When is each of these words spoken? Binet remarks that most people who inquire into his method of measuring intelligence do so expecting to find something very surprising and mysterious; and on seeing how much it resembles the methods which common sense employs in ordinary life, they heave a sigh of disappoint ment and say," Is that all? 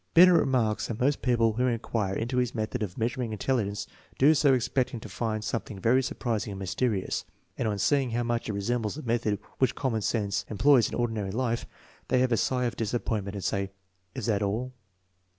Binet 0.15 0.33
remarks 0.33 0.87
that 0.87 0.99
most 0.99 1.21
people 1.21 1.53
who 1.53 1.67
inquire 1.67 2.15
into 2.15 2.37
his 2.37 2.55
method 2.55 2.81
of 2.81 2.97
measuring 2.97 3.33
intelligence 3.33 3.85
do 4.17 4.33
so 4.33 4.51
expecting 4.51 4.99
to 4.99 5.07
find 5.07 5.43
something 5.43 5.77
very 5.79 6.01
surprising 6.01 6.53
and 6.53 6.57
mysterious; 6.59 7.23
and 7.55 7.67
on 7.67 7.77
seeing 7.77 8.09
how 8.09 8.23
much 8.23 8.49
it 8.49 8.53
resembles 8.53 8.95
the 8.95 9.03
methods 9.03 9.37
which 9.59 9.75
common 9.75 10.01
sense 10.01 10.43
employs 10.49 10.89
in 10.89 10.95
ordinary 10.95 11.29
life, 11.29 11.67
they 12.07 12.19
heave 12.21 12.31
a 12.31 12.37
sigh 12.37 12.65
of 12.65 12.75
disappoint 12.75 13.25
ment 13.25 13.35
and 13.35 13.43
say," 13.43 13.69
Is 14.15 14.25
that 14.25 14.41
all? 14.41 14.73